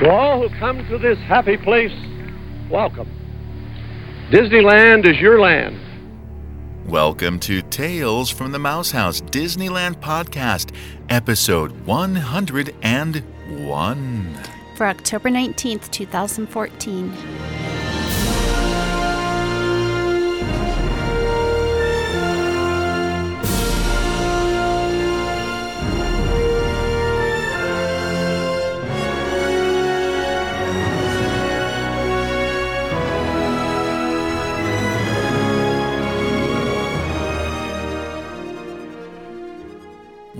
[0.00, 1.92] To all who come to this happy place,
[2.68, 3.08] welcome.
[4.30, 5.80] Disneyland is your land.
[6.84, 10.74] Welcome to Tales from the Mouse House Disneyland Podcast,
[11.08, 14.34] episode 101.
[14.76, 17.65] For October 19th, 2014.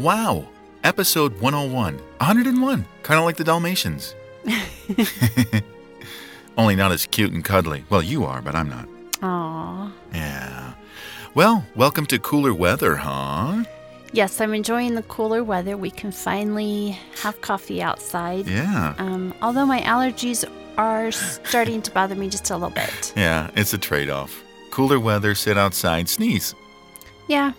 [0.07, 0.47] Wow,
[0.85, 1.97] episode 101.
[1.97, 4.15] 101, kind of like the Dalmatians.
[6.57, 7.85] Only not as cute and cuddly.
[7.91, 8.87] Well, you are, but I'm not.
[9.21, 9.91] Aww.
[10.15, 10.75] Yeah.
[11.35, 13.65] Well, welcome to cooler weather, huh?
[14.13, 15.77] Yes, I'm enjoying the cooler weather.
[15.77, 18.47] We can finally have coffee outside.
[18.47, 18.95] Yeah.
[18.99, 23.13] Um, although my allergies are starting to bother me just a little bit.
[23.17, 24.41] Yeah, it's a trade off.
[24.71, 26.55] Cooler weather, sit outside, sneeze.
[27.27, 27.55] Yeah,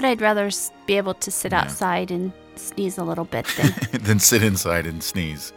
[0.00, 0.48] but I'd rather
[0.86, 1.60] be able to sit Yeah.
[1.60, 5.52] outside and sneeze a little bit than then sit inside and sneeze.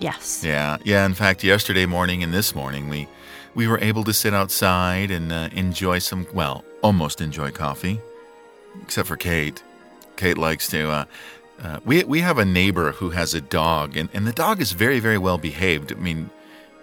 [0.00, 0.42] yes.
[0.44, 1.06] Yeah, yeah.
[1.06, 3.06] In fact, yesterday morning and this morning, we
[3.54, 8.00] we were able to sit outside and uh, enjoy some, well, almost enjoy coffee,
[8.82, 9.62] except for Kate.
[10.16, 10.90] Kate likes to.
[10.90, 11.04] Uh,
[11.62, 14.72] uh, we we have a neighbor who has a dog, and, and the dog is
[14.72, 15.92] very very well behaved.
[15.92, 16.30] I mean,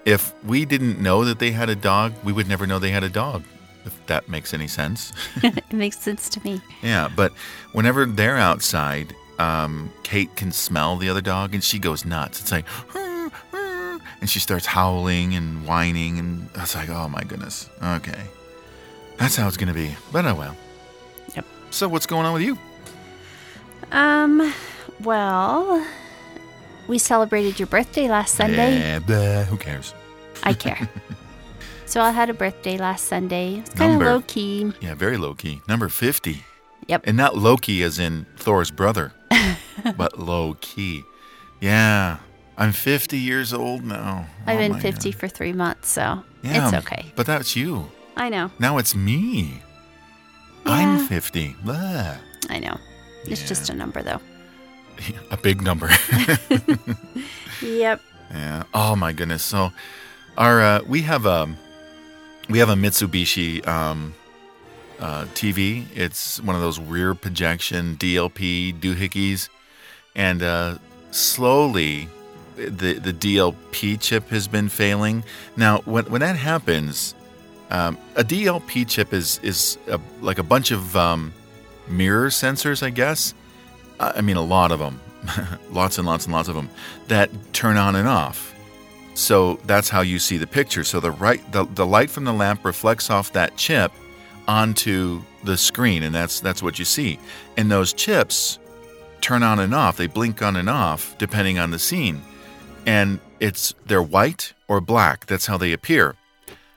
[0.06, 3.04] if we didn't know that they had a dog, we would never know they had
[3.04, 3.44] a dog.
[3.86, 5.12] If that makes any sense.
[5.44, 6.62] it makes sense to me.
[6.82, 7.34] Yeah, but
[7.74, 12.40] whenever they're outside, um, Kate can smell the other dog and she goes nuts.
[12.40, 17.24] It's like, "Rrr, rrr," and she starts howling and whining, and it's like, oh my
[17.24, 17.70] goodness.
[17.82, 18.22] Okay,
[19.18, 19.96] that's how it's gonna be.
[20.12, 20.56] But oh well.
[21.36, 21.46] Yep.
[21.72, 22.58] So what's going on with you?
[23.92, 24.54] Um,
[25.02, 25.86] well,
[26.88, 28.82] we celebrated your birthday last Sunday.
[28.82, 29.94] Eh, blah, who cares?
[30.44, 30.90] I care.
[31.86, 33.56] so I had a birthday last Sunday.
[33.60, 34.72] It's kind of low key.
[34.82, 35.62] Yeah, very low key.
[35.68, 36.44] Number fifty.
[36.88, 37.04] Yep.
[37.08, 39.14] And not Loki as in Thor's brother,
[39.98, 41.04] but low key.
[41.62, 42.18] Yeah,
[42.58, 44.28] I'm 50 years old now.
[44.46, 45.20] I've Oh been 50 God.
[45.20, 47.06] for three months, so Yeah, it's okay.
[47.16, 47.90] But that's you.
[48.18, 48.52] I know.
[48.60, 49.62] Now it's me.
[50.66, 50.74] Yeah.
[50.74, 51.56] I'm 50.
[51.64, 52.18] Blah.
[52.50, 52.78] I know.
[53.26, 53.48] It's Yeah.
[53.48, 54.20] just a number, though.
[55.32, 55.90] A big number.
[57.62, 58.02] Yep.
[58.32, 58.64] yeah.
[58.74, 59.44] Oh my goodness.
[59.44, 59.72] So
[60.38, 61.48] our uh, we have a
[62.50, 64.14] we have a Mitsubishi um,
[65.00, 65.86] uh, TV.
[65.96, 69.50] It's one of those rear projection DLP doohickeys,
[70.16, 70.78] and uh,
[71.12, 72.10] slowly
[72.56, 75.24] the the DLP chip has been failing.
[75.56, 77.16] Now, when when that happens,
[77.70, 81.34] um, a DLP chip is is a, like a bunch of um,
[81.88, 83.34] mirror sensors, I guess.
[84.00, 85.00] I I mean, a lot of them,
[85.72, 86.70] lots and lots and lots of them
[87.08, 88.53] that turn on and off.
[89.16, 90.84] So that's how you see the picture.
[90.84, 93.92] So the right, the, the light from the lamp reflects off that chip
[94.48, 97.20] onto the screen, and that's that's what you see.
[97.58, 98.60] And those chips
[99.22, 99.98] turn on and off.
[99.98, 102.22] They blink on and off depending on the scene,
[102.86, 105.26] and it's they're white or black.
[105.26, 106.16] That's how they appear.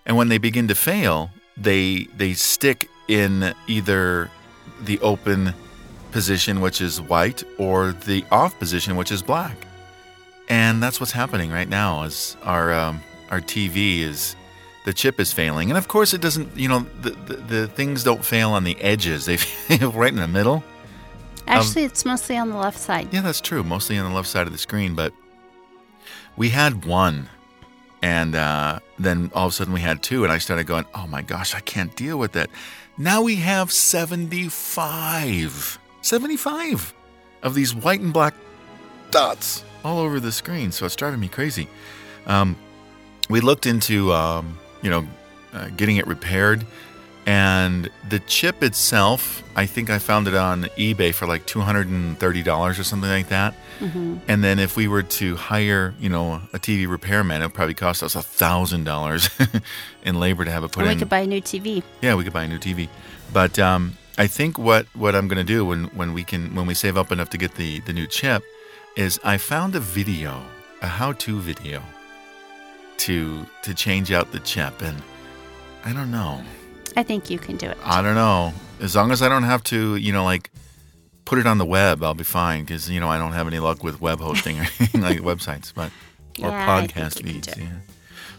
[0.05, 4.31] And when they begin to fail, they they stick in either
[4.83, 5.55] the open
[6.13, 9.66] position, which is white, or the off position, which is black.
[10.49, 12.05] And that's what's happening right now.
[12.05, 14.37] Is our um, our TV is
[14.85, 16.57] the chip is failing, and of course it doesn't.
[16.57, 20.21] You know the the, the things don't fail on the edges; they fail right in
[20.21, 20.63] the middle.
[21.49, 23.09] Actually, it's mostly on the left side.
[23.13, 23.63] Yeah, that's true.
[23.63, 25.13] Mostly on the left side of the screen, but
[26.37, 27.29] we had one,
[28.03, 31.07] and uh, then all of a sudden we had two, and I started going, "Oh
[31.07, 32.51] my gosh, I can't deal with that."
[32.99, 36.95] Now we have seventy-five, seventy-five
[37.43, 38.35] of these white and black
[39.11, 40.73] dots all over the screen.
[40.73, 41.69] So it's driving me crazy.
[42.27, 42.57] Um,
[43.31, 45.07] we looked into, um, you know,
[45.53, 46.67] uh, getting it repaired.
[47.25, 52.85] And the chip itself, I think I found it on eBay for like $230 or
[52.85, 53.55] something like that.
[53.81, 57.55] hmm And then if we were to hire, you know, a TV repairman, it would
[57.55, 59.63] probably cost us $1,000
[60.05, 61.83] in labor to have it put And we could buy a new TV.
[62.01, 62.89] Yeah, we could buy a new TV.
[63.33, 66.67] But um, I think what, what I'm going to do when, when we can when
[66.67, 68.45] we save up enough to get the, the new chip
[68.97, 70.43] is I found a video,
[70.83, 71.83] a how-to video
[72.99, 75.03] to to change out the chip and
[75.85, 76.43] I don't know.
[76.97, 77.77] I think you can do it.
[77.85, 78.53] I don't know.
[78.81, 80.51] As long as I don't have to, you know, like
[81.27, 83.59] put it on the web, I'll be fine because you know I don't have any
[83.59, 85.91] luck with web hosting or anything like websites, but
[86.43, 87.49] or Yeah, podcast feeds.
[87.57, 87.67] Yeah,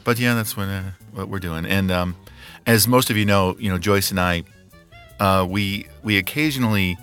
[0.03, 0.81] but yeah, that's what uh,
[1.13, 1.65] what we're doing.
[1.65, 2.15] And um,
[2.65, 4.43] as most of you know, you know Joyce and I,
[5.19, 6.97] uh, we we occasionally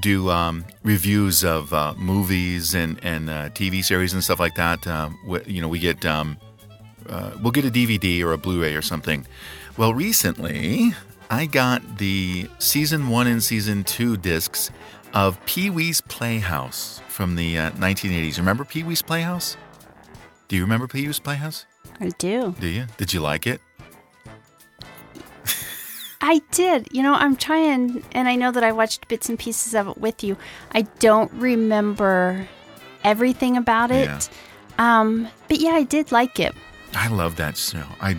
[0.00, 4.86] do um, reviews of uh, movies and and uh, TV series and stuff like that.
[4.86, 6.36] Um, wh- you know, we get um,
[7.08, 9.26] uh, we'll get a DVD or a Blu-ray or something.
[9.76, 10.92] Well, recently
[11.30, 14.70] I got the season one and season two discs
[15.14, 18.36] of Pee Wee's Playhouse from the uh, 1980s.
[18.38, 19.56] Remember Pee Wee's Playhouse?
[20.48, 21.66] Do you remember Pee Wee's Playhouse?
[22.00, 22.54] I do.
[22.60, 22.86] Do you?
[22.96, 23.60] Did you like it?
[26.28, 26.88] I did.
[26.92, 29.96] You know, I'm trying, and I know that I watched bits and pieces of it
[29.96, 30.36] with you.
[30.72, 32.46] I don't remember
[33.02, 34.04] everything about it.
[34.04, 34.20] Yeah.
[34.78, 36.54] Um, but yeah, I did like it.
[36.92, 37.82] I love that show.
[38.02, 38.14] I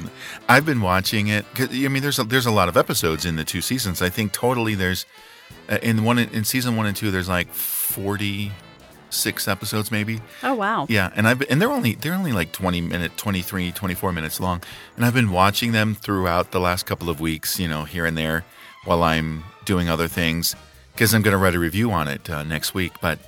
[0.48, 1.46] I've been watching it.
[1.56, 4.02] I mean, there's a, there's a lot of episodes in the two seasons.
[4.02, 5.06] I think totally there's
[5.70, 8.52] uh, in one in season one and two there's like forty
[9.10, 10.22] six episodes maybe.
[10.44, 10.86] Oh wow.
[10.90, 14.62] Yeah, and I've and they're only they're only like 20 minute 23 24 minutes long.
[14.96, 18.18] And I've been watching them throughout the last couple of weeks, you know, here and
[18.18, 18.46] there
[18.86, 20.56] while I'm doing other things
[20.96, 23.20] cuz I'm going to write a review on it uh, next week, but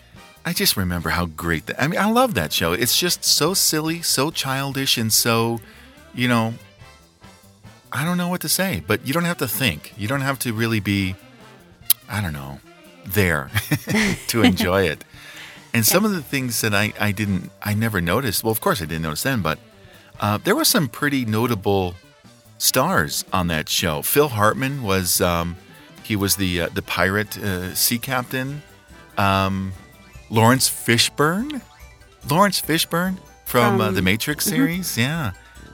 [0.46, 2.74] I just remember how great that I mean, I love that show.
[2.74, 5.60] It's just so silly, so childish and so,
[6.14, 6.56] you know,
[7.92, 9.94] I don't know what to say, but you don't have to think.
[9.98, 11.16] You don't have to really be
[12.10, 12.60] I don't know,
[13.06, 13.50] there
[14.28, 15.04] to enjoy it.
[15.74, 18.44] And some of the things that I, I didn't, I never noticed.
[18.44, 19.58] Well, of course I didn't notice then, but
[20.20, 21.96] uh, there were some pretty notable
[22.58, 24.02] stars on that show.
[24.02, 25.56] Phil Hartman was, um,
[26.04, 28.62] he was the uh, the pirate uh, sea captain.
[29.18, 29.72] Um,
[30.30, 31.62] Laurence Fishburne,
[32.30, 35.32] Laurence Fishburne from uh, the Matrix series, yeah.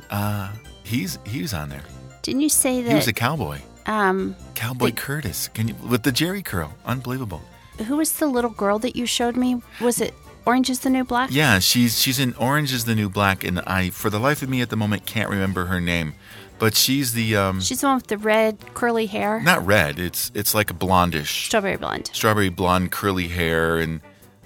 [0.10, 0.52] Uh,
[0.84, 1.84] he's he was on there.
[2.22, 2.90] Didn't you say that?
[2.90, 5.48] He was a cowboy, um, Cowboy The- Curtis.
[5.50, 6.74] Can you with the Jheri curl?
[6.86, 7.42] Unbelievable.
[7.86, 9.62] Who was the little girl that you showed me?
[9.82, 10.14] Was it
[10.46, 11.30] Orange is the New Black?
[11.32, 14.50] Yeah, she's she's in Orange is the New Black, and I, for the life of
[14.50, 16.14] me at the moment, can't remember her name.
[16.60, 19.40] But she's the um, She's the one with the red curly hair.
[19.42, 20.00] not red.
[20.00, 22.10] It's it's like a blondish, Strawberry blonde.
[22.14, 24.02] strawberry blonde, curly hair, and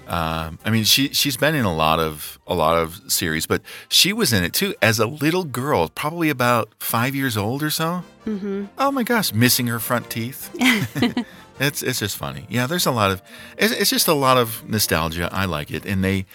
[0.08, 3.62] um, I mean she she's been in a lot of a lot of series, but
[3.88, 7.70] she was in it too as a little girl, probably about five years old or
[7.70, 8.04] so.
[8.26, 8.66] Mm-hmm.
[8.78, 10.50] Oh my gosh, missing her front teeth.
[11.62, 12.46] It's it's just funny.
[12.50, 13.22] Yeah, there's a lot of
[13.58, 15.30] it's, it's just a lot of nostalgia.
[15.32, 16.26] I like it, and they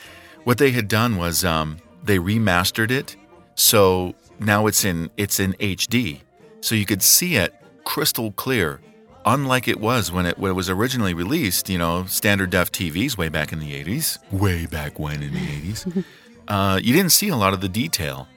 [0.44, 3.16] what they had done was um, they remastered it,
[3.56, 6.20] so now it's in it's in HD,
[6.60, 7.52] so you could see it
[7.82, 8.80] crystal clear,
[9.24, 11.68] unlike it was when it when it was originally released.
[11.68, 15.40] You know, standard def TVs way back in the 80s, way back when in the
[15.40, 16.04] 80s.
[16.48, 18.28] uh, you didn't see a lot of the detail,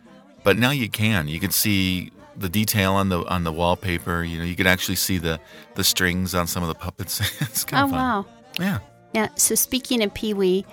[0.44, 1.28] but now you can.
[1.28, 4.24] You can see the detail on the on the wallpaper.
[4.24, 5.40] You know, you could actually see the
[5.76, 7.20] the strings on some of the puppets.
[7.42, 8.00] it's kind Oh of fun.
[8.00, 8.26] wow.
[8.60, 8.80] Yeah.
[9.14, 9.28] Yeah.
[9.36, 10.66] So speaking of Pee Wee,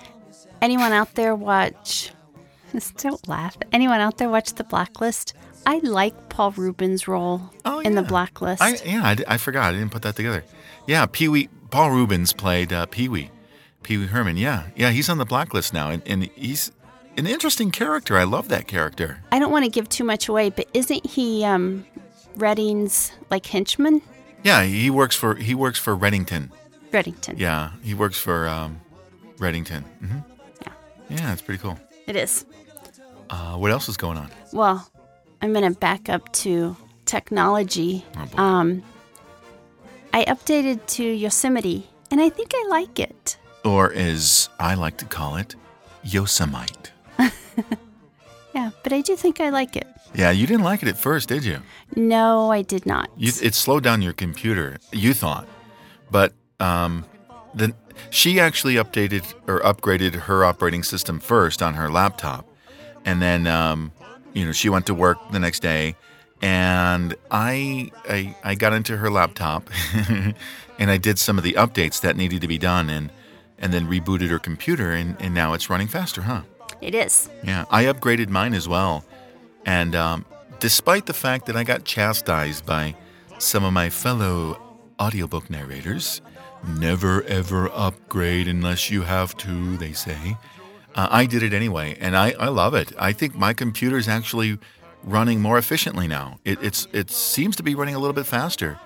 [0.61, 2.11] anyone out there watch?
[2.97, 3.57] Don't laugh.
[3.71, 5.33] Anyone out there watch The Blacklist?
[5.65, 8.03] I like Paul Reubens' role Oh, in The.
[8.03, 8.61] Blacklist.
[8.61, 9.73] I yeah, I forgot.
[9.73, 10.43] I didn't put that together.
[10.85, 11.49] Yeah, Pee Wee.
[11.71, 13.29] Paul Reubens played uh, Pee Wee.
[13.83, 14.37] Pee Wee Herman.
[14.37, 14.91] Yeah, yeah.
[14.91, 16.71] He's on the blacklist now, and, and he's
[17.17, 18.17] an interesting character.
[18.17, 19.19] I love that character.
[19.31, 21.85] I don't want to give too much away, but isn't he um,
[22.35, 24.01] Redding's like henchman?
[24.43, 26.51] Yeah, he works for he works for Reddington.
[26.91, 27.37] Reddington.
[27.37, 28.79] Yeah, he works for um,
[29.37, 29.83] Reddington.
[29.83, 30.17] hmm
[30.61, 30.73] Yeah.
[31.09, 31.77] Yeah, it's pretty cool.
[32.05, 32.45] It is.
[33.29, 34.29] Uh, what else is going on?
[34.53, 34.89] Well,
[35.41, 38.05] I'm going to back up to technology.
[38.37, 38.41] Oh.
[38.41, 38.83] Um,
[40.13, 43.37] I updated to Yosemite, and I think I like it.
[43.65, 45.55] Or as I like to call it,
[46.03, 46.73] Yosemite.
[48.57, 49.85] Yeah, but I do think I like it.
[50.15, 51.59] Yeah, you didn't like it at first, did you?
[51.95, 53.11] No, I did not.
[53.15, 54.77] You, it slowed down your computer.
[54.91, 55.47] You thought,
[56.09, 57.05] but um,
[57.53, 57.75] then
[58.09, 62.47] she actually updated or upgraded her operating system first on her laptop,
[63.05, 63.91] and then um,
[64.33, 65.95] you know she went to work the next day,
[66.41, 69.69] and I I, I got into her laptop,
[70.79, 73.11] and I did some of the updates that needed to be done, and
[73.59, 76.41] and then rebooted her computer, and, and now it's running faster, huh?
[76.81, 77.29] It is.
[77.43, 79.03] Yeah, I upgraded mine as well.
[79.65, 80.25] And um,
[80.59, 82.95] despite the fact that I got chastised by
[83.37, 84.59] some of my fellow
[84.99, 86.21] audiobook narrators,
[86.67, 90.37] never ever upgrade unless you have to, they say,
[90.95, 91.97] uh, I did it anyway.
[91.99, 92.91] And I, I love it.
[92.97, 94.57] I think my computer is actually
[95.03, 96.39] running more efficiently now.
[96.43, 98.79] It, it's, it seems to be running a little bit faster.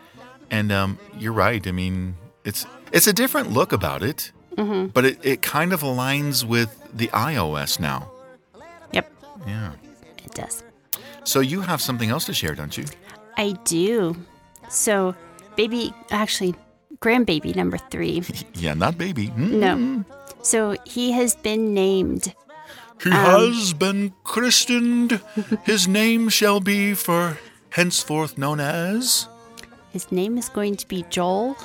[0.50, 1.66] And um, you're right.
[1.66, 6.44] I mean, it's, it's a different look about it, but it, it kind of aligns
[6.44, 8.12] with the iOS now.
[8.94, 9.12] Yep,
[9.48, 9.72] Yeah.
[10.26, 10.64] it does.
[11.24, 12.86] So you have something else to share, don't you?
[13.38, 14.16] I do.
[14.70, 15.16] So,
[15.56, 16.56] baby, actually,
[17.00, 18.24] grandbaby number three.
[18.56, 19.28] Yeah, not baby.
[19.30, 19.52] Mm.
[19.60, 20.06] No.
[20.44, 22.34] So he has been named.
[23.04, 25.20] He has been christened.
[25.64, 27.38] His name shall be for
[27.70, 29.28] henceforth known as.
[29.92, 31.58] His name is going to be Joel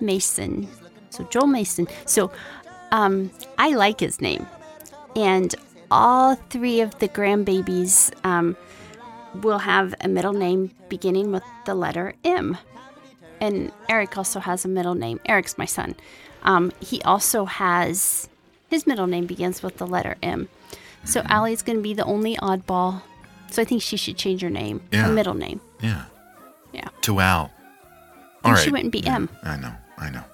[0.00, 0.68] Mason.
[1.16, 1.88] So Joel Mason.
[2.04, 2.30] So
[2.92, 4.46] um, I like his name.
[5.14, 5.54] And
[5.90, 8.56] all three of the grandbabies um,
[9.42, 12.58] will have a middle name beginning with the letter M.
[13.40, 15.20] And Eric also has a middle name.
[15.26, 15.94] Eric's my son.
[16.42, 18.28] Um, he also has
[18.68, 20.48] his middle name begins with the letter M.
[21.04, 23.02] So Allie's going to be the only oddball.
[23.50, 25.04] So I think she should change her name, Yeah.
[25.06, 25.60] her middle name.
[25.80, 26.04] Yeah.
[26.72, 26.88] Yeah.
[27.02, 27.38] To Al.
[27.40, 27.50] All
[28.44, 28.64] And right.
[28.64, 29.28] she wouldn't be M.
[29.44, 29.72] I know.
[29.98, 30.24] I know.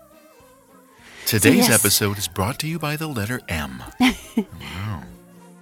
[1.27, 1.71] Today's yes.
[1.81, 3.83] episode is brought to you by the letter M.
[4.37, 5.03] Wow.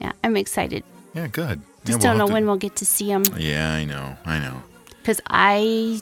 [0.00, 0.82] Yeah, I'm excited.
[1.14, 1.60] Yeah, good.
[1.84, 4.16] Just yeah, we'll don't know to- when we'll get to see him Yeah, I know.
[4.24, 4.62] I know.
[5.02, 6.00] because I.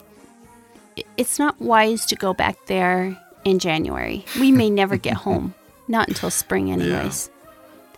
[1.17, 4.25] It's not wise to go back there in January.
[4.39, 5.53] We may never get home,
[5.87, 7.29] not until spring, anyways.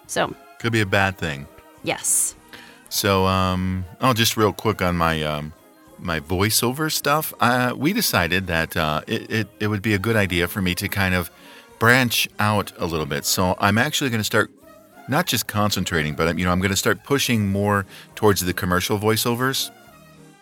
[0.07, 1.47] So Could be a bad thing.
[1.83, 2.35] yes,
[2.89, 5.53] So, um, oh, just real quick on my um,
[5.99, 7.33] my voiceover stuff.
[7.39, 10.73] Uh, we decided that uh, it, it it would be a good idea for me
[10.75, 11.29] to kind of
[11.81, 13.25] branch out a little bit.
[13.25, 14.51] So I'm actually going to start
[15.07, 18.99] not just concentrating, but you know I'm going to start pushing more towards the commercial
[18.99, 19.71] voiceovers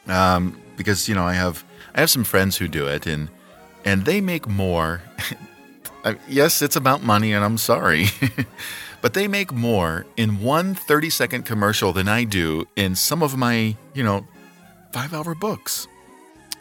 [0.07, 1.63] um, because you know I have
[1.95, 3.29] I have some friends who do it and
[3.85, 5.01] and they make more.
[6.03, 8.07] I- yes, it's about money, and I'm sorry.
[9.01, 13.37] but they make more in one 30 second commercial than I do in some of
[13.37, 14.27] my, you know,
[14.91, 15.87] five hour books.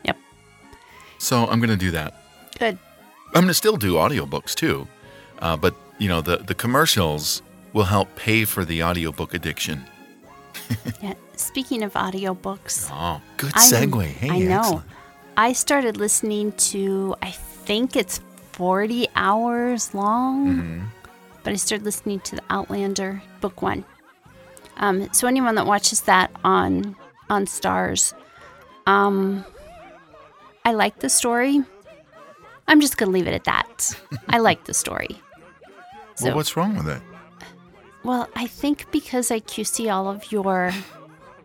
[0.04, 0.16] Yep.
[1.18, 2.14] So I'm going to do that.
[2.60, 2.78] good.
[3.28, 4.86] I'm going to still do audiobooks too.
[5.40, 7.42] Uh, but, you know, the, the commercials
[7.72, 9.84] will help pay for the audiobook addiction.
[11.02, 11.14] Yeah.
[11.36, 14.04] Speaking of audiobooks, Oh, good I- segue.
[14.04, 14.58] Hey, I know.
[14.58, 14.86] excellent.
[15.36, 18.20] I started listening to, I think it's
[18.52, 20.84] 40 hours long, Mm-hmm.
[21.44, 23.84] but I started listening to the Outlander book one.
[24.78, 26.96] Um, so anyone that watches that on
[27.30, 28.14] on Starz,
[28.86, 29.44] um,
[30.64, 31.62] I like the story.
[32.68, 33.98] I'm just gonna leave it at that.
[34.28, 35.20] I like the story.
[36.14, 37.02] So, well, what's wrong with it?
[38.04, 40.70] well, I think because I QC all of your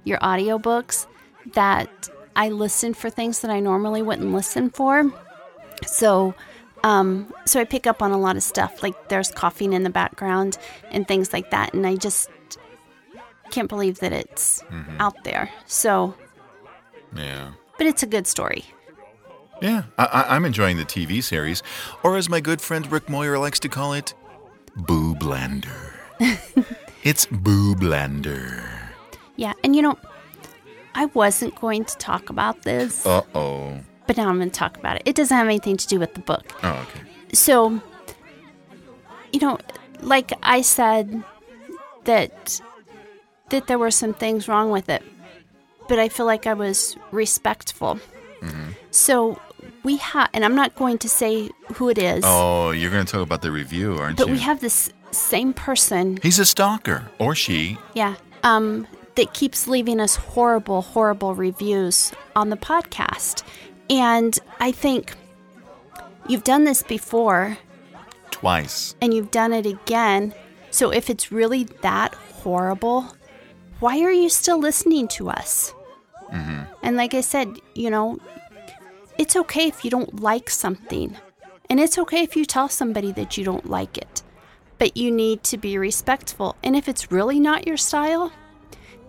[0.03, 1.07] your audiobooks
[1.53, 5.11] that I listen for things that I normally wouldn't listen for.
[5.85, 6.33] So
[6.83, 9.89] um so I pick up on a lot of stuff like there's coughing in the
[9.89, 10.57] background
[10.91, 12.29] and things like that and I just
[13.51, 14.63] can't believe that it's
[14.99, 15.49] out there.
[15.67, 16.15] So
[17.15, 17.51] Yeah.
[17.77, 18.65] but it's a good story.
[19.63, 21.63] Yeah, I, I, I'm enjoying the TV series,
[22.03, 24.13] or as my good friend Rick Moyer likes to call it,
[24.75, 25.93] Boo Blender.
[27.03, 28.61] it's Boo Blender.
[29.37, 29.97] Yeah, and you know
[30.95, 33.79] I wasn't going to talk about this, Uh oh.
[34.05, 35.03] but now I'm going to talk about it.
[35.05, 36.51] It doesn't have anything to do with the book.
[36.61, 36.99] Oh, okay.
[37.31, 37.81] so
[39.31, 39.57] you know
[40.01, 41.23] like i said
[42.03, 42.61] that
[43.49, 45.01] that there were some things wrong with it
[45.87, 47.99] but i feel like i was respectful
[48.91, 49.39] so
[49.83, 53.11] we have and i'm not going to say who it is Oh, you're going to
[53.11, 54.33] talk about the review, aren't but you?
[54.33, 57.77] But we have this same person He's a stalker, or she.
[57.93, 63.43] yeah um that keeps leaving us horrible horrible reviews on the podcast
[63.89, 65.13] and i think
[66.27, 67.57] you've done this before
[68.31, 68.95] Twice.
[69.01, 70.33] and you've done it again.
[70.71, 73.15] So if it's really that horrible,
[73.79, 75.73] why are you still listening to us?
[76.81, 78.17] And like I said, you know,
[79.17, 81.15] it's okay if you don't like something.
[81.69, 84.21] And it's okay if you tell somebody that you don't like it.
[84.77, 86.55] But you need to be respectful.
[86.63, 88.31] And if it's really not your style,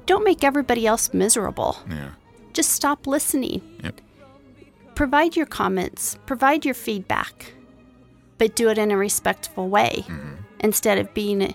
[0.07, 1.79] don't make everybody else miserable.
[1.89, 2.11] Yeah.
[2.53, 3.63] Just stop listening.
[3.83, 4.01] Yep.
[4.95, 7.53] Provide your comments, provide your feedback,
[8.39, 10.35] but do it in a respectful way mm-hmm.
[10.61, 11.55] instead of being,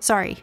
[0.00, 0.38] sorry,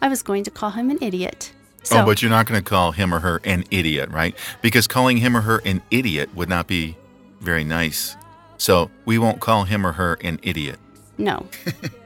[0.00, 1.52] I was going to call him an idiot.
[1.82, 4.34] So, oh, but you're not going to call him or her an idiot, right?
[4.62, 6.96] Because calling him or her an idiot would not be
[7.40, 8.16] very nice.
[8.58, 10.78] So we won't call him or her an idiot.
[11.18, 11.46] no.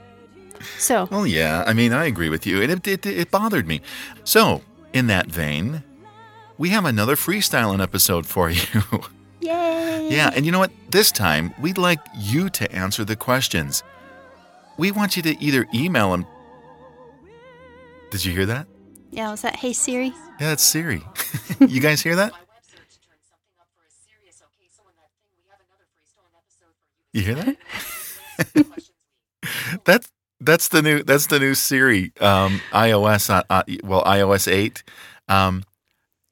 [0.78, 2.62] so, Well, yeah, I mean, I agree with you.
[2.62, 3.80] It, it, it, it bothered me.
[4.24, 4.62] So,
[4.92, 5.82] in that vein,
[6.58, 8.62] we have another freestyling episode for you.
[9.40, 10.08] yay.
[10.10, 10.70] yeah, and you know what?
[10.90, 13.82] This time, we'd like you to answer the questions.
[14.78, 16.26] We want you to either email them.
[18.10, 18.66] Did you hear that?
[19.10, 20.12] Yeah, was that Hey Siri?
[20.40, 21.02] Yeah, that's Siri.
[21.60, 22.32] you guys hear that?
[27.14, 27.56] You hear that?
[29.84, 34.82] that's that's the new that's the new Siri um, iOS uh, uh, well iOS eight.
[35.28, 35.62] Um,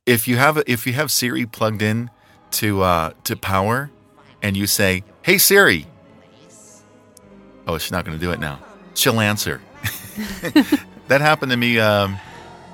[0.07, 2.11] if you have if you have Siri plugged in
[2.53, 3.93] to uh, to power,
[4.43, 5.87] and you say, "Hey Siri,"
[7.69, 8.59] oh, she's not going to do it now.
[8.95, 9.61] She'll answer.
[11.07, 12.19] that happened to me um,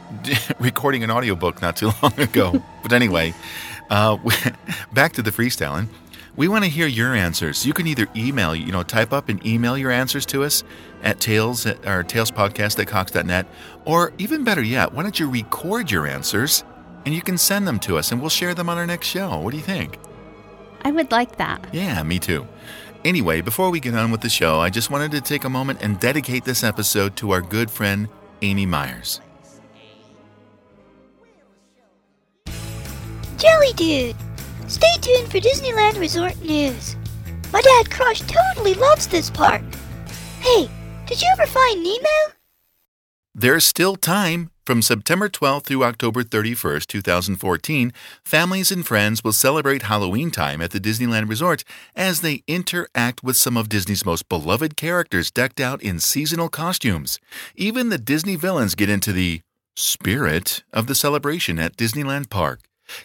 [0.58, 2.62] recording an audiobook not too long ago.
[2.82, 3.34] but anyway,
[3.90, 4.16] uh,
[4.94, 5.88] back to the freestyling.
[6.38, 7.66] We want to hear your answers.
[7.66, 10.62] You can either email, you know, type up and email your answers to us
[11.02, 13.44] at tales at, or talespodcast at cox.net,
[13.84, 16.62] or even better yet, why don't you record your answers
[17.04, 19.36] and you can send them to us and we'll share them on our next show.
[19.40, 19.98] What do you think?
[20.82, 21.66] I would like that.
[21.72, 22.46] Yeah, me too.
[23.04, 25.80] Anyway, before we get on with the show, I just wanted to take a moment
[25.82, 28.08] and dedicate this episode to our good friend
[28.42, 29.20] Amy Myers.
[33.38, 34.27] Jelly Dude!
[34.68, 36.94] Stay tuned for Disneyland Resort news.
[37.54, 39.62] My dad Crush totally loves this park.
[40.40, 40.68] Hey,
[41.06, 42.34] did you ever find Nemo?
[43.34, 44.50] There's still time.
[44.66, 50.72] From September 12th through October 31st, 2014, families and friends will celebrate Halloween time at
[50.72, 51.64] the Disneyland Resort
[51.96, 57.18] as they interact with some of Disney's most beloved characters decked out in seasonal costumes.
[57.56, 59.40] Even the Disney villains get into the
[59.74, 62.60] spirit of the celebration at Disneyland Park.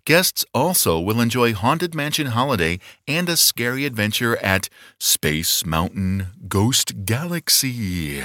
[0.05, 7.05] Guests also will enjoy Haunted Mansion Holiday and a scary adventure at Space Mountain Ghost
[7.05, 8.23] Galaxy.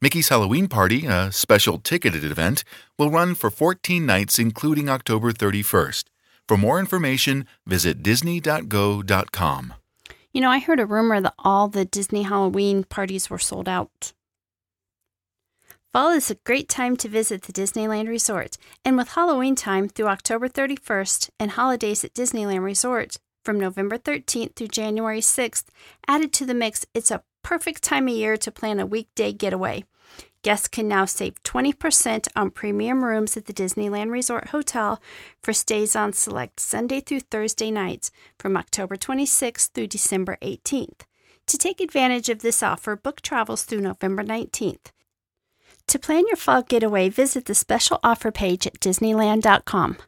[0.00, 2.64] Mickey's Halloween Party, a special ticketed event,
[2.98, 6.04] will run for 14 nights, including October 31st.
[6.46, 9.74] For more information, visit Disney.go.com.
[10.32, 14.12] You know, I heard a rumor that all the Disney Halloween parties were sold out.
[15.96, 20.08] Fall is a great time to visit the Disneyland Resort, and with Halloween time through
[20.08, 25.64] October 31st and holidays at Disneyland Resort from November 13th through January 6th
[26.06, 29.84] added to the mix, it's a perfect time of year to plan a weekday getaway.
[30.42, 35.00] Guests can now save 20% on premium rooms at the Disneyland Resort Hotel
[35.42, 41.06] for stays on select Sunday through Thursday nights from October 26th through December 18th.
[41.46, 44.90] To take advantage of this offer, book travels through November 19th.
[45.88, 49.98] To plan your fall getaway, visit the special offer page at Disneyland.com.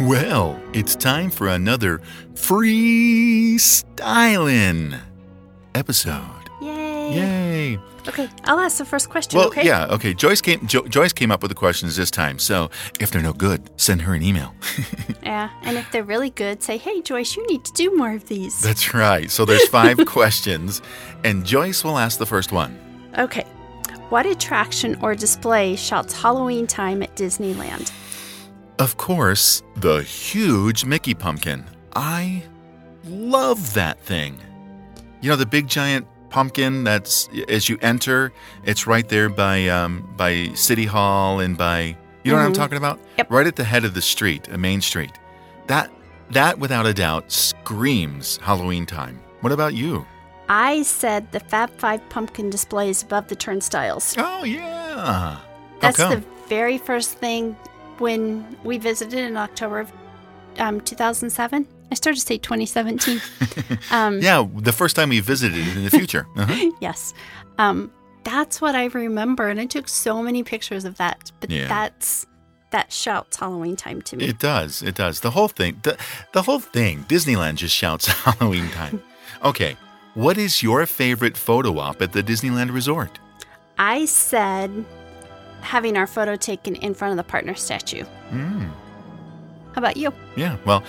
[0.00, 2.00] Well, it's time for another
[2.34, 3.70] freestyling
[5.74, 6.41] episode.
[7.16, 7.78] Yay!
[8.08, 9.38] Okay, I'll ask the first question.
[9.38, 9.64] Well, okay?
[9.64, 10.12] yeah, okay.
[10.12, 10.66] Joyce came.
[10.66, 12.38] Jo- Joyce came up with the questions this time.
[12.38, 14.54] So if they're no good, send her an email.
[15.24, 18.26] Yeah, and if they're really good, say, "Hey, Joyce, you need to do more of
[18.26, 19.30] these." That's right.
[19.30, 20.82] So there's five questions,
[21.24, 22.76] and Joyce will ask the first one.
[23.16, 23.44] Okay.
[24.10, 27.92] What attraction or display shouts Halloween time at Disneyland?
[28.78, 31.64] Of course, the huge Mickey pumpkin.
[31.94, 32.42] I
[33.04, 34.38] love that thing.
[35.20, 38.32] You know the big giant pumpkin that's as you enter,
[38.64, 42.56] it's right there by um, by City Hall and by you know what I'm Mhm.
[42.56, 42.98] talking about?
[43.18, 43.30] Yep.
[43.30, 45.12] Right at the head of the street, a main street.
[45.66, 45.90] That
[46.30, 49.20] that without a doubt screams Halloween time.
[49.42, 50.06] What about you?
[50.48, 54.14] I said the Fab Five pumpkin displays above the turnstiles.
[54.18, 55.36] Oh yeah.
[55.36, 55.38] How
[55.80, 56.10] That's come?
[56.14, 57.56] the very first thing
[57.98, 59.92] when we visited in October of
[60.58, 61.66] um, 2007.
[61.92, 63.20] I started to say 2017.
[63.90, 66.26] um, yeah, the first time we visited in the future.
[66.36, 66.70] Uh-huh.
[66.80, 67.12] Yes.
[67.58, 67.92] Um,
[68.24, 69.48] that's what I remember.
[69.48, 71.30] And I took so many pictures of that.
[71.40, 71.68] But Yeah.
[71.68, 72.26] that's
[72.70, 74.24] that shouts Halloween time to me.
[74.24, 74.82] It does.
[74.82, 75.20] It does.
[75.20, 75.80] The whole thing.
[75.82, 75.98] The,
[76.32, 77.04] the whole thing.
[77.08, 79.02] Disneyland just shouts Halloween time.
[79.44, 79.76] Okay.
[80.14, 83.18] What is your favorite photo op at the Disneyland Resort?
[83.78, 84.70] I said
[85.60, 88.04] having our photo taken in front of the partner statue.
[88.30, 88.70] Mm,
[89.74, 90.12] How about you?
[90.36, 90.56] yeah.
[90.64, 90.82] Well,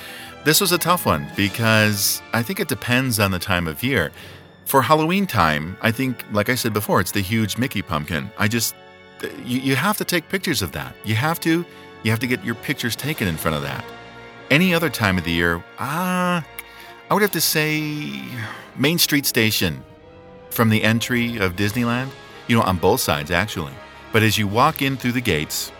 [0.46, 4.12] this was a tough one because I think it depends on the time of year.
[4.65, 8.32] For Halloween time, I think, like I said before, it's the huge Mickey pumpkin.
[8.38, 8.76] I just,
[9.46, 10.96] you, you have to take pictures of that.
[11.06, 11.65] You have to,
[12.04, 13.84] you have to get your pictures taken in front of that.
[14.50, 16.46] Any other time of the year, ah,
[17.10, 18.24] I would have to say
[18.76, 19.84] Main Street Station
[20.50, 22.10] from the entry of Disneyland.
[22.48, 23.74] You know, on both sides actually.
[24.12, 25.72] But as you walk in through the gates,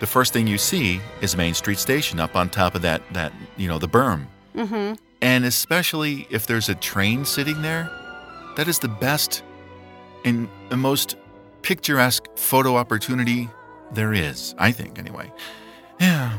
[0.00, 3.32] the first thing you see is Main Street Station up on top of that that
[3.56, 4.26] you know the berm.
[4.54, 4.94] Mm-hmm.
[5.22, 7.90] And especially if there's a train sitting there,
[8.56, 9.42] that is the best
[10.24, 11.16] and the most
[11.62, 13.48] picturesque photo opportunity
[13.92, 14.54] there is.
[14.58, 15.32] I think anyway.
[16.00, 16.36] Yeah,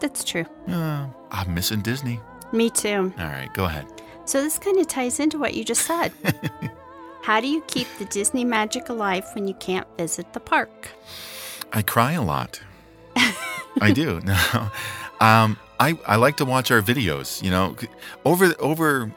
[0.00, 0.46] That's true.
[0.68, 2.20] uh, I'm missing Disney.
[2.52, 3.12] Me too.
[3.18, 3.86] All right, go ahead.
[4.24, 6.12] So this kind of ties into what you just said.
[7.22, 10.88] How do you keep the Disney magic alive when you can't visit the park?
[11.74, 12.60] I cry a lot.
[13.80, 14.20] I do.
[14.20, 14.70] No.
[15.20, 17.40] Um, I, I like to watch our videos.
[17.42, 17.76] You know,
[18.24, 19.12] over over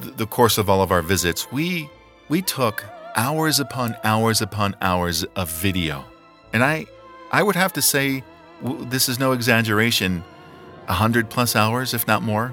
[0.00, 1.90] the course of all of our visits, we
[2.28, 2.84] we took
[3.16, 6.04] hours upon hours upon hours of video,
[6.52, 6.86] and I
[7.32, 8.22] I would have to say
[8.62, 10.22] this is no exaggeration,
[10.88, 12.52] a hundred plus hours, if not more,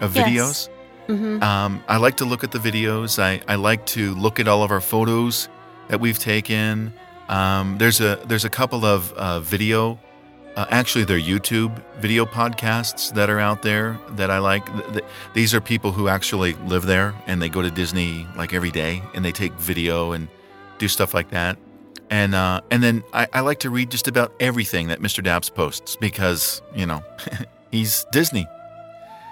[0.00, 0.26] of Yes.
[0.26, 0.68] videos.
[1.08, 1.42] Mm-hmm.
[1.42, 3.18] Um, I like to look at the videos.
[3.22, 5.48] I, I like to look at all of our photos
[5.88, 6.92] that we've taken.
[7.28, 9.98] Um, there's a there's a couple of uh, video
[10.58, 14.66] uh, actually, they're YouTube video podcasts that are out there that I like.
[14.66, 18.52] Th- th- these are people who actually live there and they go to Disney like
[18.52, 20.26] every day and they take video and
[20.78, 21.58] do stuff like that.
[22.10, 25.22] And uh, and then I, I like to read just about everything that Mr.
[25.22, 27.04] Daps posts because you know
[27.70, 28.44] he's Disney.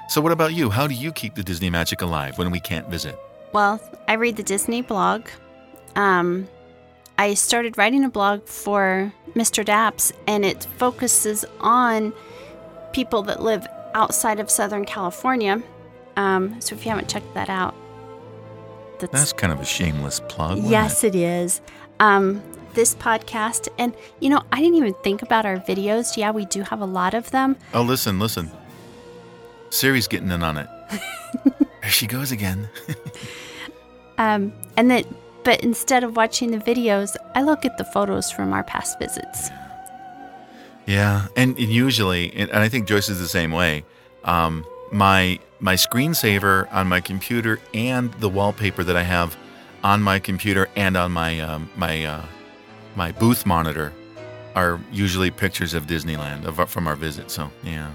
[0.09, 0.71] So what about you?
[0.71, 3.19] How do you keep the Disney magic alive when we can't visit?
[3.53, 5.27] Well, I read the Disney blog.
[5.97, 6.47] Um,
[7.19, 9.65] I started writing a blog for Mr.
[9.65, 12.13] Daps, and it focuses on
[12.93, 15.63] people that live outside of Southern California.
[16.17, 17.75] Um, so if you haven't checked that out,
[18.99, 20.59] that's, That's kind of a shameless plug.
[20.65, 21.15] yes, it?
[21.15, 21.61] it is.
[22.01, 26.17] Um, this podcast, and you know, I didn't even think about our videos.
[26.17, 27.57] Yeah, we do have a lot of them.
[27.75, 28.51] Oh, listen, listen.
[29.71, 30.69] Siri's getting in on it.
[31.83, 32.69] there she goes again.
[34.19, 35.05] Um, and that,
[35.47, 39.49] but instead of watching the videos, I look at the photos from our past visits.
[40.87, 43.85] Yeah, and, and usually, and I think Joyce is the same way.
[44.25, 49.37] Um, my my screensaver on my computer and the wallpaper that I have
[49.85, 52.25] on my computer and on my um, my uh,
[52.97, 53.93] my booth monitor
[54.57, 57.31] are usually pictures of Disneyland of, from our visit.
[57.31, 57.93] So yeah.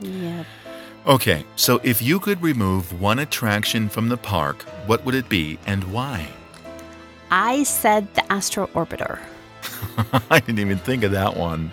[0.00, 0.44] Yeah.
[1.06, 5.58] Okay, so if you could remove one attraction from the park, what would it be
[5.64, 6.28] and why?
[7.30, 9.18] I said the Astro Orbiter.
[10.30, 11.72] I didn't even think of that one.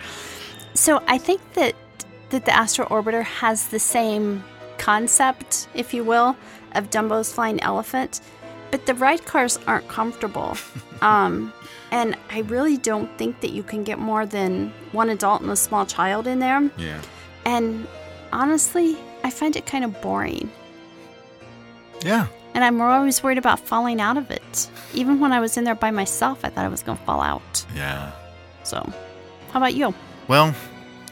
[0.74, 1.74] So I think that
[2.30, 4.42] that the Astro Orbiter has the same
[4.78, 6.36] concept, if you will,
[6.74, 8.20] of Dumbo's flying elephant,
[8.70, 10.56] but the ride cars aren't comfortable.
[11.02, 11.52] um,
[11.90, 15.56] and I really don't think that you can get more than one adult and a
[15.56, 16.70] small child in there.
[16.76, 17.00] Yeah.
[17.44, 17.86] And
[18.32, 20.50] honestly, I find it kind of boring.
[22.04, 22.26] Yeah.
[22.56, 24.70] And I'm always worried about falling out of it.
[24.94, 27.20] Even when I was in there by myself, I thought I was going to fall
[27.20, 27.66] out.
[27.74, 28.12] Yeah.
[28.62, 28.78] So,
[29.50, 29.94] how about you?
[30.26, 30.54] Well,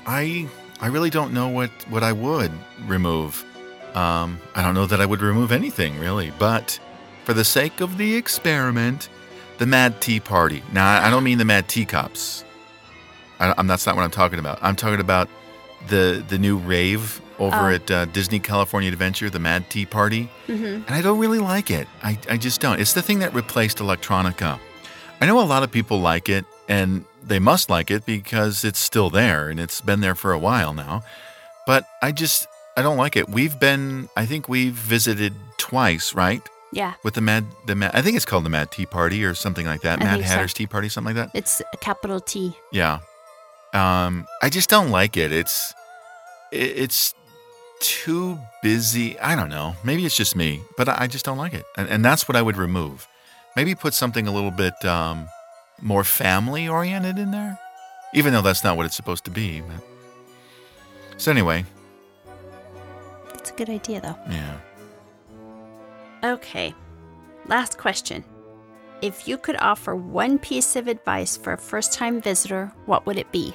[0.07, 0.49] I
[0.81, 2.51] I really don't know what what I would
[2.87, 3.45] remove.
[3.95, 6.81] Um, I don't know that I would remove anything really, but
[7.25, 9.11] for the sake of the experiment,
[9.59, 10.63] the Mad T Party.
[10.73, 12.43] Now, I don't mean the Mad Teacups.
[13.39, 14.59] I, I'm that's not what I'm talking about.
[14.63, 15.29] I'm talking about
[15.89, 17.75] the the new rave over Oh.
[17.75, 20.65] at uh, Disney California Adventure, the Mad T Party, Mm-hmm.
[20.87, 21.87] and I don't really like it.
[22.03, 22.81] I I just don't.
[22.81, 24.59] It's the thing that replaced ElecTRONica.
[25.21, 28.79] I know a lot of people like it, and they must like it because it's
[28.79, 31.03] still there and it's been there for a while now.
[31.67, 33.29] But I just I don't like it.
[33.29, 36.43] We've been I think we've visited twice, right?
[36.73, 39.35] Yeah, With the Mad the Mad I think it's called the Mad T Party or
[39.35, 40.01] something like that.
[40.01, 40.35] I Mad think so.
[40.35, 41.37] Hatter's Tea Party, something like that.
[41.39, 42.57] it's a capital T.
[42.73, 42.99] Yeah.
[43.75, 45.33] Um I just don't like it.
[45.33, 45.75] It's
[46.53, 47.15] it's
[47.81, 49.19] too busy.
[49.19, 49.77] I don't know.
[49.85, 51.65] Maybe it's just me, but I just don't like it.
[51.77, 53.07] And, and that's what I would remove.
[53.57, 55.29] Maybe put something a little bit um,
[55.83, 57.59] more family oriented in there,
[58.15, 59.61] even though that's not what it's supposed to be.
[59.61, 59.85] But...
[61.19, 61.65] So, anyway,
[63.33, 64.17] That's a good idea, though.
[64.31, 64.57] yeah.
[66.23, 66.75] Okay,
[67.47, 68.25] last question.
[69.03, 73.19] If you could offer one piece of advice for a first time visitor, what would
[73.19, 73.55] it be?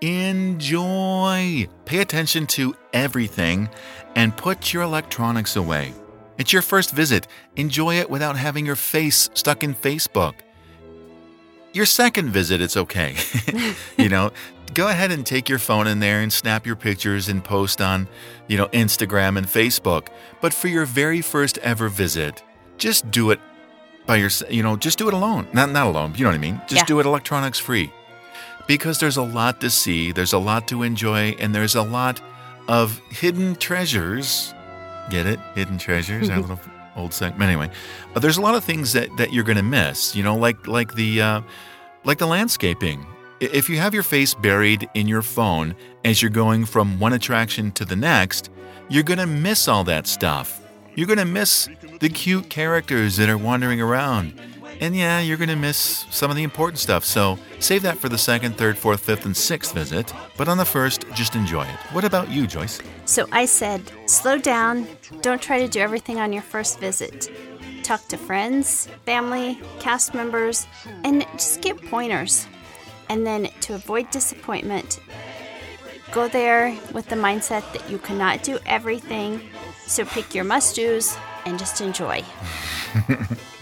[0.00, 1.68] Enjoy.
[1.84, 3.68] Pay attention to everything
[4.14, 5.92] and put your electronics away.
[6.38, 7.26] It's your first visit.
[7.56, 10.34] Enjoy it without having your face stuck in Facebook.
[11.72, 13.16] Your second visit, it's okay.
[13.98, 14.32] you know,
[14.74, 18.08] go ahead and take your phone in there and snap your pictures and post on,
[18.48, 20.08] you know, Instagram and Facebook.
[20.40, 22.42] But for your very first ever visit,
[22.78, 23.40] just do it
[24.06, 25.48] by your, you know, just do it alone.
[25.52, 26.14] Not not alone.
[26.16, 26.60] You know what I mean?
[26.66, 26.84] Just Yeah.
[26.84, 27.90] do it electronics free
[28.66, 32.20] because there's a lot to see, there's a lot to enjoy, and there's a lot
[32.68, 34.52] of hidden treasures.
[35.10, 35.38] Get it?
[35.54, 36.28] Hidden treasures.
[36.30, 36.60] Our little
[36.96, 37.42] old segment.
[37.42, 37.70] Anyway,
[38.14, 40.16] uh, there's a lot of things that that you're gonna miss.
[40.16, 41.40] You know, like like the uh,
[42.04, 43.06] like the landscaping.
[43.38, 45.74] If you have your face buried in your phone
[46.04, 48.50] as you're going from one attraction to the next,
[48.88, 50.60] you're gonna miss all that stuff.
[50.94, 51.68] You're gonna miss
[52.00, 54.40] the cute characters that are wandering around.
[54.80, 57.04] And yeah, you're going to miss some of the important stuff.
[57.04, 60.12] So save that for the second, third, fourth, fifth, and sixth visit.
[60.36, 61.76] But on the first, just enjoy it.
[61.92, 62.80] What about you, Joyce?
[63.06, 64.86] So I said, slow down.
[65.22, 67.30] Don't try to do everything on your first visit.
[67.82, 70.66] Talk to friends, family, cast members,
[71.04, 72.46] and just get pointers.
[73.08, 74.98] And then to avoid disappointment,
[76.10, 79.40] go there with the mindset that you cannot do everything.
[79.86, 82.24] So pick your must do's and just enjoy.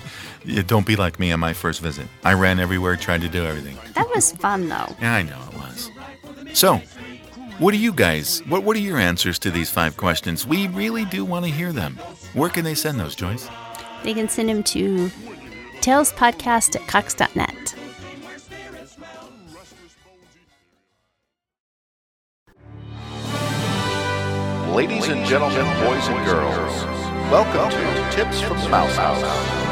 [0.45, 2.07] Yeah, don't be like me on my first visit.
[2.23, 3.79] I ran everywhere, tried to do everything.
[3.95, 4.95] That was fun though.
[5.01, 5.91] Yeah, I know it was.
[6.53, 6.83] So,
[7.59, 8.41] what do you guys?
[8.47, 10.47] What What are your answers to these five questions?
[10.47, 11.99] We really do want to hear them.
[12.35, 13.49] Where can they send those, Joyce?
[14.03, 15.09] They can send them to
[15.81, 17.75] talespodcast at cox.net.
[24.75, 26.85] Ladies and gentlemen, boys and girls,
[27.31, 29.63] welcome to Tips from the Mouse House.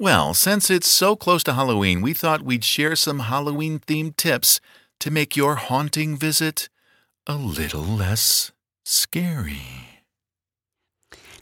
[0.00, 4.60] Well, since it's so close to Halloween, we thought we'd share some Halloween themed tips
[5.00, 6.68] to make your haunting visit
[7.26, 8.52] a little less
[8.84, 9.88] scary.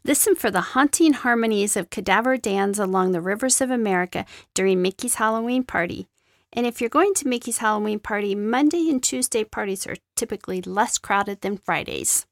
[0.05, 5.17] Listen for the haunting harmonies of Cadaver Dans along the rivers of America during Mickey's
[5.17, 6.07] Halloween party.
[6.51, 10.97] And if you're going to Mickey's Halloween party, Monday and Tuesday parties are typically less
[10.97, 12.25] crowded than Fridays.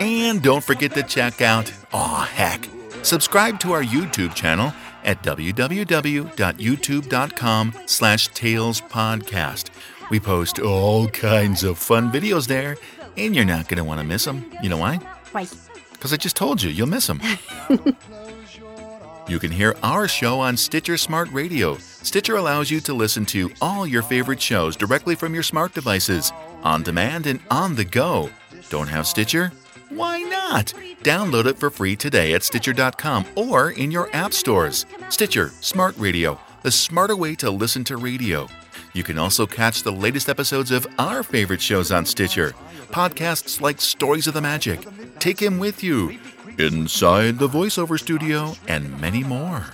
[0.00, 2.68] And don't forget to check out, aw heck,
[3.04, 4.72] Subscribe to our YouTube channel
[5.04, 9.70] at www.youtube.com slash talespodcast.
[10.10, 12.78] We post all kinds of fun videos there,
[13.18, 14.50] and you're not going to want to miss them.
[14.62, 14.96] You know why?
[15.32, 15.46] Why?
[15.92, 17.20] Because I just told you, you'll miss them.
[19.28, 21.76] you can hear our show on Stitcher Smart Radio.
[21.76, 26.32] Stitcher allows you to listen to all your favorite shows directly from your smart devices,
[26.62, 28.30] on demand and on the go.
[28.70, 29.52] Don't have Stitcher?
[29.94, 30.74] Why not?
[31.02, 34.86] Download it for free today at Stitcher.com or in your app stores.
[35.08, 38.48] Stitcher, Smart Radio, the smarter way to listen to radio.
[38.92, 42.54] You can also catch the latest episodes of our favorite shows on Stitcher.
[42.90, 44.84] Podcasts like Stories of the Magic,
[45.20, 46.18] Take Him With You,
[46.58, 49.66] Inside the VoiceOver Studio, and many more.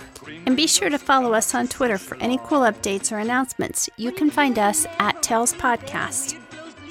[0.45, 3.89] And be sure to follow us on Twitter for any cool updates or announcements.
[3.97, 6.40] You can find us at Tales Podcast.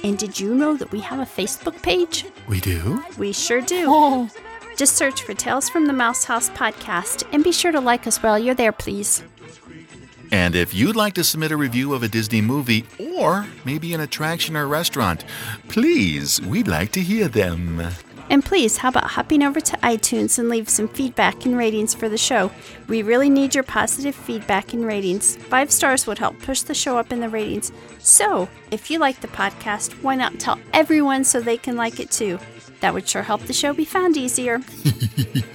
[0.03, 2.25] And did you know that we have a Facebook page?
[2.47, 3.03] We do?
[3.17, 3.85] We sure do.
[3.87, 4.29] Oh.
[4.77, 8.23] Just search for Tales from the Mouse House podcast and be sure to like us
[8.23, 9.23] while you're there, please.
[10.31, 13.99] And if you'd like to submit a review of a Disney movie or maybe an
[13.99, 15.25] attraction or restaurant,
[15.67, 17.85] please, we'd like to hear them.
[18.31, 22.07] And please, how about hopping over to iTunes and leave some feedback and ratings for
[22.07, 22.49] the show?
[22.87, 25.35] We really need your positive feedback and ratings.
[25.35, 27.73] Five stars would help push the show up in the ratings.
[27.99, 32.09] So, if you like the podcast, why not tell everyone so they can like it
[32.09, 32.39] too?
[32.79, 34.61] That would sure help the show be found easier.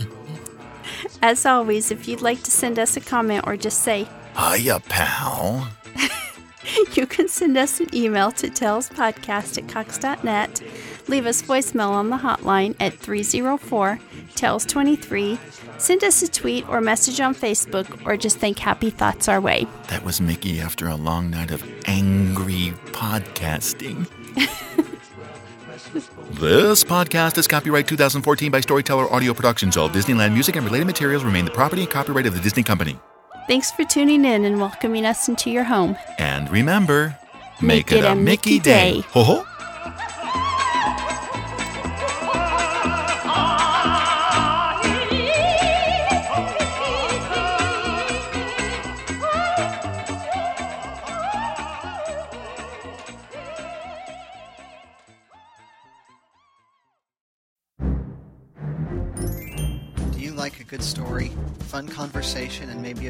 [1.23, 5.67] As always, if you'd like to send us a comment or just say, Hiya, pal.
[6.93, 10.61] you can send us an email to talespodcast at cox.net
[11.09, 14.01] Leave us voicemail on the hotline at 304
[14.35, 15.39] TELLS 23.
[15.79, 19.67] Send us a tweet or message on Facebook or just think happy thoughts our way.
[19.89, 24.09] That was Mickey after a long night of angry podcasting.
[26.33, 29.77] this podcast is copyright 2014 by Storyteller Audio Productions.
[29.77, 32.99] All Disneyland music and related materials remain the property and copyright of the Disney Company.
[33.47, 35.97] Thanks for tuning in and welcoming us into your home.
[36.19, 37.17] And remember,
[37.61, 38.95] make, make it, it, a Mickey, Mickey day.
[38.95, 39.01] day.
[39.13, 39.47] Ho ho!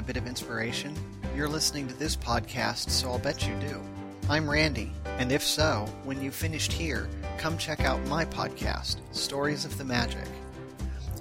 [0.06, 0.94] Bit of inspiration?
[1.34, 3.82] You're listening to this podcast, so I'll bet you do.
[4.30, 9.64] I'm Randy, and if so, when you've finished here, come check out my podcast, Stories
[9.64, 10.28] of the Magic.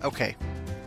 [0.04, 0.36] Okay,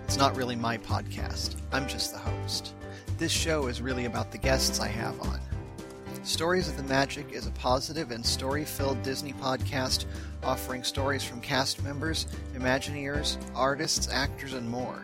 [0.04, 2.72] it's not really my podcast, I'm just the host.
[3.18, 5.40] This show is really about the guests I have on.
[6.22, 10.04] Stories of the Magic is a positive and story filled Disney podcast
[10.44, 15.02] offering stories from cast members, Imagineers, artists, actors, and more.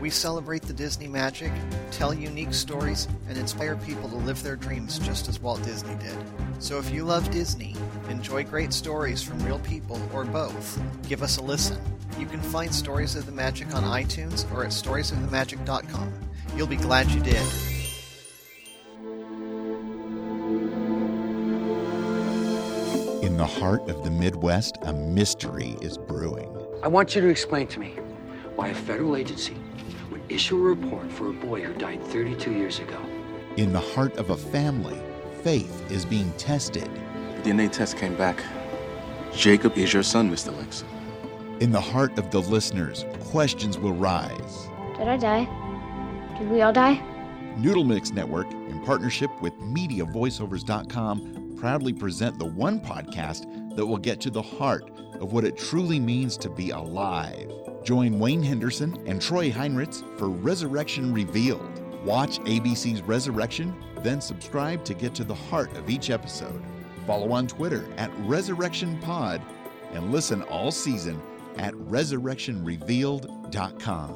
[0.00, 1.50] We celebrate the Disney magic,
[1.90, 6.16] tell unique stories, and inspire people to live their dreams just as Walt Disney did.
[6.58, 7.74] So if you love Disney,
[8.10, 11.80] enjoy great stories from real people, or both, give us a listen.
[12.18, 16.12] You can find Stories of the Magic on iTunes or at storiesofthemagic.com.
[16.54, 17.42] You'll be glad you did.
[23.22, 26.54] In the heart of the Midwest, a mystery is brewing.
[26.82, 27.96] I want you to explain to me
[28.54, 29.85] why a federal agency would
[30.28, 32.98] issue a report for a boy who died 32 years ago.
[33.56, 34.98] In the heart of a family,
[35.42, 36.88] faith is being tested.
[37.36, 38.42] The DNA test came back.
[39.34, 40.56] Jacob is your son, Mr.
[40.56, 40.84] Lex.
[41.60, 44.68] In the heart of the listeners, questions will rise.
[44.98, 45.48] Did I die?
[46.38, 47.02] Did we all die?
[47.56, 54.20] Noodle Mix Network, in partnership with MediaVoiceovers.com, proudly present the one podcast that will get
[54.20, 57.50] to the heart of what it truly means to be alive.
[57.86, 61.70] Join Wayne Henderson and Troy Heinrichs for Resurrection Revealed.
[62.04, 63.72] Watch ABC's Resurrection,
[64.02, 66.60] then subscribe to get to the heart of each episode.
[67.06, 69.40] Follow on Twitter at Resurrection Pod
[69.92, 71.22] and listen all season
[71.58, 74.14] at resurrectionrevealed.com.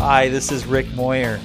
[0.00, 1.38] Hi, this is Rick Moyer.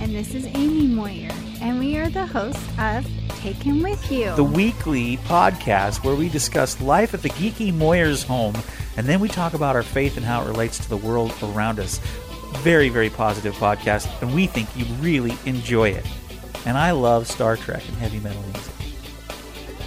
[0.00, 1.28] And this is Amy Moyer.
[1.60, 3.06] And we are the hosts of
[3.42, 8.24] Take Him With You, the weekly podcast where we discuss life at the geeky Moyers
[8.24, 8.54] home
[8.96, 11.80] and then we talk about our faith and how it relates to the world around
[11.80, 11.98] us.
[12.58, 16.06] Very, very positive podcast, and we think you really enjoy it.
[16.66, 18.74] And I love Star Trek and heavy metal music.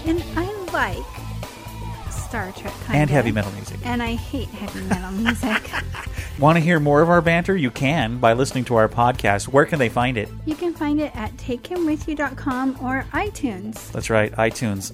[0.06, 3.10] And I like Star Trek and of.
[3.10, 3.80] heavy metal music.
[3.86, 5.72] And I hate heavy metal music.
[6.38, 7.56] Want to hear more of our banter?
[7.56, 9.48] You can by listening to our podcast.
[9.48, 10.28] Where can they find it?
[10.46, 13.92] You can find it at takehimwithyou.com or iTunes.
[13.94, 14.92] That's right, iTunes.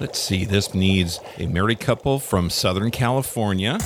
[0.00, 3.78] Let's see, this needs a married couple from Southern California.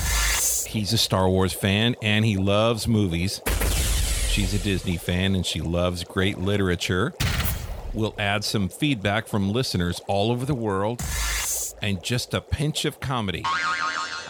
[0.66, 3.42] He's a Star Wars fan and he loves movies.
[4.28, 7.12] She's a Disney fan and she loves great literature.
[7.94, 11.02] We'll add some feedback from listeners all over the world
[11.82, 13.44] and just a pinch of comedy.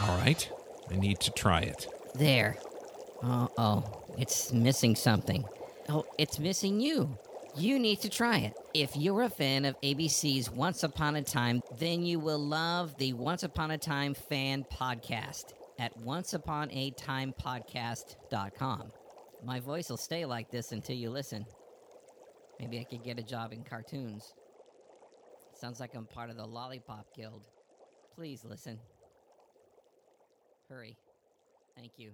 [0.00, 0.50] All right,
[0.90, 1.86] I need to try it.
[2.14, 2.56] There.
[3.22, 3.84] Uh oh,
[4.18, 5.44] it's missing something.
[5.88, 7.16] Oh, it's missing you.
[7.56, 8.54] You need to try it.
[8.72, 13.12] If you're a fan of ABC's Once Upon a Time, then you will love the
[13.12, 18.92] Once Upon a Time fan podcast at onceuponatimepodcast.com.
[19.44, 21.44] My voice will stay like this until you listen.
[22.62, 24.36] Maybe I could get a job in cartoons.
[25.52, 27.42] Sounds like I'm part of the Lollipop Guild.
[28.14, 28.78] Please listen.
[30.68, 30.96] Hurry.
[31.76, 32.12] Thank you.